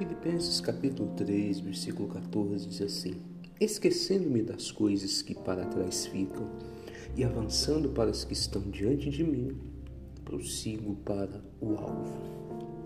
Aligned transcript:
Filipenses 0.00 0.62
capítulo 0.62 1.10
3, 1.14 1.60
versículo 1.60 2.08
14 2.08 2.66
diz 2.66 2.80
assim: 2.80 3.16
Esquecendo-me 3.60 4.42
das 4.42 4.70
coisas 4.70 5.20
que 5.20 5.34
para 5.34 5.66
trás 5.66 6.06
ficam 6.06 6.48
e 7.14 7.22
avançando 7.22 7.90
para 7.90 8.08
as 8.08 8.24
que 8.24 8.32
estão 8.32 8.62
diante 8.62 9.10
de 9.10 9.22
mim, 9.22 9.60
prossigo 10.24 10.94
para 11.04 11.44
o 11.60 11.76
alvo. 11.76 12.14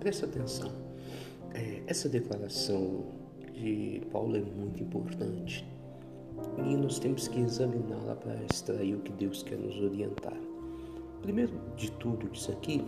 Presta 0.00 0.26
atenção, 0.26 0.72
é, 1.54 1.84
essa 1.86 2.08
declaração 2.08 3.04
de 3.52 4.02
Paulo 4.10 4.36
é 4.36 4.40
muito 4.40 4.82
importante 4.82 5.64
e 6.66 6.76
nós 6.76 6.98
temos 6.98 7.28
que 7.28 7.38
examiná-la 7.38 8.16
para 8.16 8.42
extrair 8.42 8.96
o 8.96 8.98
que 8.98 9.12
Deus 9.12 9.44
quer 9.44 9.56
nos 9.56 9.80
orientar. 9.80 10.36
Primeiro 11.22 11.52
de 11.76 11.92
tudo, 11.92 12.28
diz 12.30 12.50
aqui, 12.50 12.82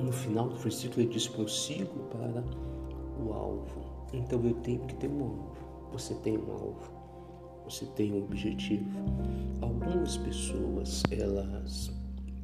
no 0.00 0.12
final 0.12 0.50
do 0.50 0.54
versículo, 0.54 1.00
ele 1.00 1.12
diz: 1.12 1.26
prossigo 1.26 1.98
para 2.08 2.44
o 3.22 3.32
alvo. 3.32 4.06
Então 4.12 4.42
eu 4.44 4.54
tenho 4.54 4.80
que 4.86 4.94
ter 4.94 5.08
um 5.08 5.22
alvo. 5.22 5.56
Você 5.92 6.14
tem 6.14 6.36
um 6.38 6.50
alvo. 6.50 6.90
Você 7.64 7.86
tem 7.86 8.12
um 8.12 8.24
objetivo. 8.24 8.98
Algumas 9.60 10.16
pessoas, 10.16 11.02
elas 11.10 11.92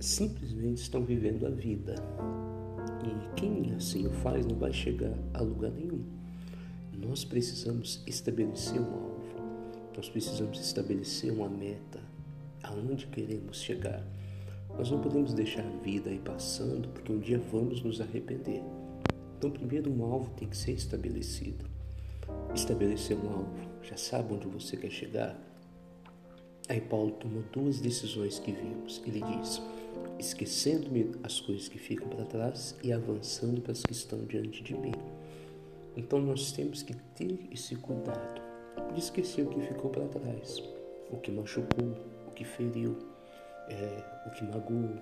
simplesmente 0.00 0.82
estão 0.82 1.04
vivendo 1.04 1.46
a 1.46 1.50
vida. 1.50 1.94
E 3.04 3.34
quem 3.34 3.72
assim 3.74 4.06
o 4.06 4.10
faz 4.10 4.46
não 4.46 4.56
vai 4.56 4.72
chegar 4.72 5.14
a 5.34 5.42
lugar 5.42 5.70
nenhum. 5.70 6.04
Nós 6.92 7.24
precisamos 7.24 8.02
estabelecer 8.06 8.80
um 8.80 8.92
alvo. 8.92 9.18
Nós 9.96 10.08
precisamos 10.08 10.60
estabelecer 10.60 11.32
uma 11.32 11.48
meta. 11.48 12.00
Aonde 12.62 13.06
queremos 13.06 13.60
chegar? 13.60 14.04
Nós 14.76 14.90
não 14.90 15.00
podemos 15.00 15.32
deixar 15.32 15.64
a 15.64 15.82
vida 15.82 16.10
aí 16.10 16.18
passando, 16.18 16.88
porque 16.88 17.12
um 17.12 17.18
dia 17.18 17.38
vamos 17.50 17.82
nos 17.82 18.00
arrepender. 18.00 18.62
Então, 19.38 19.52
primeiro, 19.52 19.88
um 19.88 20.02
alvo 20.02 20.30
tem 20.34 20.48
que 20.48 20.56
ser 20.56 20.72
estabelecido. 20.72 21.64
Estabelecer 22.52 23.16
um 23.16 23.30
alvo, 23.30 23.54
já 23.84 23.96
sabe 23.96 24.34
onde 24.34 24.48
você 24.48 24.76
quer 24.76 24.90
chegar? 24.90 25.38
Aí 26.68 26.80
Paulo 26.80 27.12
tomou 27.12 27.44
duas 27.52 27.78
decisões 27.78 28.40
que 28.40 28.50
vimos. 28.50 29.00
Ele 29.06 29.22
diz: 29.22 29.62
esquecendo-me 30.18 31.12
as 31.22 31.38
coisas 31.38 31.68
que 31.68 31.78
ficam 31.78 32.08
para 32.08 32.24
trás 32.24 32.74
e 32.82 32.92
avançando 32.92 33.60
para 33.60 33.70
as 33.70 33.82
que 33.82 33.92
estão 33.92 34.24
diante 34.24 34.60
de 34.60 34.74
mim. 34.74 34.92
Então 35.96 36.20
nós 36.20 36.50
temos 36.50 36.82
que 36.82 36.94
ter 37.14 37.38
esse 37.52 37.76
cuidado 37.76 38.42
de 38.92 38.98
esquecer 38.98 39.46
o 39.46 39.50
que 39.50 39.60
ficou 39.60 39.88
para 39.88 40.08
trás, 40.08 40.60
o 41.12 41.16
que 41.16 41.30
machucou, 41.30 41.96
o 42.26 42.30
que 42.32 42.44
feriu, 42.44 42.98
é, 43.68 44.04
o 44.26 44.30
que 44.32 44.44
magoou 44.44 44.98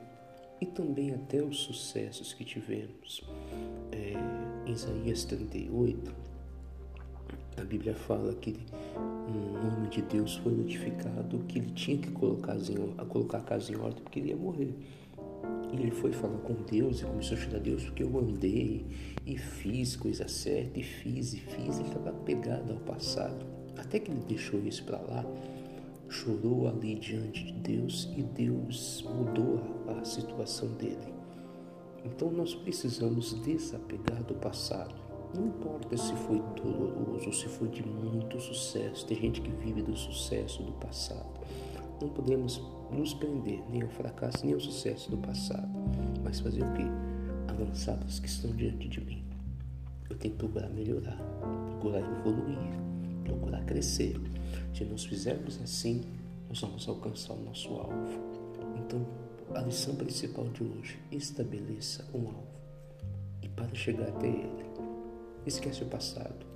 e 0.60 0.66
também 0.66 1.12
até 1.12 1.42
os 1.42 1.58
sucessos 1.58 2.32
que 2.32 2.44
tivemos. 2.44 3.22
É, 3.92 4.14
em 4.66 4.72
Isaías 4.72 5.24
38, 5.24 6.14
a 7.56 7.64
Bíblia 7.64 7.94
fala 7.94 8.34
que 8.34 8.54
um 8.96 9.66
homem 9.66 9.88
de 9.90 10.02
Deus 10.02 10.36
foi 10.36 10.52
notificado 10.52 11.38
que 11.48 11.58
ele 11.58 11.70
tinha 11.72 11.98
que 11.98 12.10
colocar, 12.10 12.56
a 12.98 13.04
colocar 13.04 13.38
a 13.38 13.42
casa 13.42 13.72
em 13.72 13.76
ordem 13.76 14.02
porque 14.02 14.20
ele 14.20 14.28
ia 14.28 14.36
morrer. 14.36 14.74
E 15.72 15.80
ele 15.80 15.90
foi 15.90 16.12
falar 16.12 16.38
com 16.38 16.54
Deus 16.54 17.00
e 17.00 17.04
começou 17.04 17.36
a 17.36 17.40
chorar 17.40 17.58
Deus 17.58 17.84
porque 17.84 18.02
eu 18.02 18.18
andei 18.18 18.86
e 19.26 19.36
fiz 19.36 19.96
coisa 19.96 20.28
certa 20.28 20.78
e 20.78 20.82
fiz 20.82 21.34
e 21.34 21.38
fiz. 21.38 21.78
Ele 21.78 21.88
estava 21.88 22.12
pegado 22.12 22.72
ao 22.72 22.78
passado. 22.80 23.44
Até 23.76 23.98
que 23.98 24.10
ele 24.10 24.20
deixou 24.28 24.60
isso 24.60 24.84
para 24.84 24.98
lá 24.98 25.24
chorou 26.26 26.68
ali 26.68 26.96
diante 26.96 27.44
de 27.44 27.52
Deus 27.52 28.10
e 28.16 28.22
Deus 28.22 29.04
mudou 29.08 29.60
a, 29.86 30.04
situação 30.04 30.68
dele. 30.74 31.14
Então 32.04 32.30
nós 32.32 32.54
precisamos 32.54 33.40
desapegar 33.42 34.22
do 34.24 34.34
passado. 34.34 34.94
Não 35.34 35.46
importa 35.46 35.96
se 35.96 36.12
foi 36.14 36.42
doloroso 36.56 37.32
se 37.32 37.48
foi 37.48 37.68
de 37.68 37.86
muito 37.86 38.40
sucesso. 38.40 39.06
Tem 39.06 39.16
gente 39.16 39.40
que 39.40 39.50
vive 39.50 39.82
do 39.82 39.96
sucesso 39.96 40.62
do 40.62 40.72
passado. 40.72 41.40
Não 42.00 42.08
podemos 42.08 42.60
nos 42.90 43.14
prender 43.14 43.62
nem 43.70 43.82
ao 43.82 43.88
fracasso 43.88 44.44
nem 44.44 44.54
ao 44.54 44.60
sucesso 44.60 45.10
do 45.10 45.18
passado. 45.18 45.68
Mas 46.24 46.40
fazer 46.40 46.62
o 46.62 46.72
que? 46.72 47.52
Avançar 47.52 47.98
os 48.04 48.18
que 48.18 48.26
estão 48.26 48.50
diante 48.50 48.88
de 48.88 49.00
mim. 49.00 49.24
Eu 50.10 50.16
tenho 50.16 50.34
que 50.34 50.38
procurar 50.38 50.68
melhorar, 50.70 51.18
procurar 51.70 52.00
evoluir, 52.00 52.95
procurar 53.26 53.64
crescer. 53.64 54.16
Se 54.74 54.84
nós 54.84 55.04
fizermos 55.04 55.60
assim, 55.62 56.02
nós 56.48 56.60
vamos 56.60 56.88
alcançar 56.88 57.34
o 57.34 57.42
nosso 57.42 57.68
alvo. 57.74 58.20
Então, 58.78 59.04
a 59.54 59.60
lição 59.60 59.94
principal 59.96 60.44
de 60.48 60.62
hoje: 60.62 60.98
estabeleça 61.10 62.04
um 62.14 62.26
alvo. 62.28 62.56
E 63.42 63.48
para 63.48 63.74
chegar 63.74 64.08
até 64.08 64.28
ele, 64.28 64.64
esquece 65.44 65.82
o 65.82 65.86
passado 65.86 66.46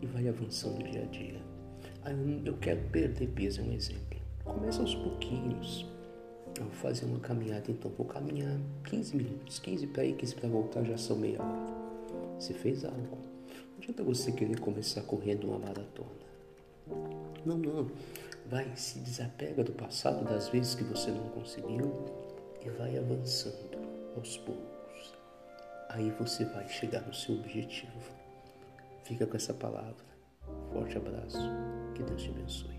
e 0.00 0.06
vai 0.06 0.28
avançando 0.28 0.82
dia 0.84 1.02
a 1.02 1.06
dia. 1.06 1.40
Eu 2.44 2.56
quero 2.58 2.80
perder 2.88 3.28
peso, 3.28 3.60
é 3.60 3.64
um 3.64 3.72
exemplo. 3.72 4.18
Começa 4.44 4.80
aos 4.80 4.94
pouquinhos. 4.94 5.86
Eu 6.58 6.64
vou 6.64 6.72
fazer 6.72 7.06
uma 7.06 7.20
caminhada, 7.20 7.70
então 7.70 7.90
vou 7.96 8.06
caminhar 8.06 8.58
15 8.84 9.16
minutos. 9.16 9.58
15 9.58 9.86
para 9.88 10.04
ir, 10.04 10.16
15 10.16 10.34
para 10.34 10.48
voltar, 10.48 10.84
já 10.84 10.96
são 10.96 11.16
meia 11.16 11.40
hora. 11.40 11.80
Você 12.38 12.52
fez 12.54 12.84
algo. 12.84 13.29
Adianta 13.80 14.04
você 14.04 14.30
querer 14.30 14.60
começar 14.60 15.00
correndo 15.04 15.44
uma 15.48 15.58
maratona. 15.58 16.10
Não, 17.46 17.56
não. 17.56 17.90
Vai, 18.44 18.70
se 18.76 18.98
desapega 18.98 19.64
do 19.64 19.72
passado, 19.72 20.22
das 20.22 20.50
vezes 20.50 20.74
que 20.74 20.84
você 20.84 21.10
não 21.10 21.30
conseguiu 21.30 21.90
e 22.62 22.68
vai 22.68 22.98
avançando 22.98 23.78
aos 24.14 24.36
poucos. 24.36 25.14
Aí 25.88 26.10
você 26.10 26.44
vai 26.44 26.68
chegar 26.68 27.00
no 27.06 27.14
seu 27.14 27.36
objetivo. 27.36 28.12
Fica 29.02 29.26
com 29.26 29.36
essa 29.38 29.54
palavra. 29.54 30.04
Forte 30.74 30.98
abraço. 30.98 31.38
Que 31.94 32.02
Deus 32.02 32.22
te 32.22 32.28
abençoe. 32.28 32.69